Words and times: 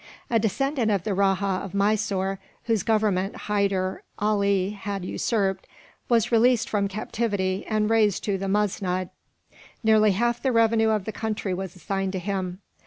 A 0.31 0.39
descendant 0.39 0.89
of 0.89 1.03
the 1.03 1.13
Rajah 1.13 1.61
of 1.63 1.75
Mysore, 1.75 2.39
whose 2.63 2.81
government 2.81 3.35
Hyder 3.35 4.01
Ali 4.17 4.71
had 4.71 5.05
usurped, 5.05 5.67
was 6.09 6.31
released 6.31 6.67
from 6.67 6.87
captivity 6.87 7.63
and 7.67 7.87
raised 7.87 8.23
to 8.23 8.39
the 8.39 8.47
musnud. 8.47 9.11
Nearly 9.83 10.13
half 10.13 10.41
the 10.41 10.51
revenue 10.51 10.89
of 10.89 11.05
the 11.05 11.11
country 11.11 11.53
was 11.53 11.75
assigned 11.75 12.13
to 12.13 12.17
him. 12.19 12.61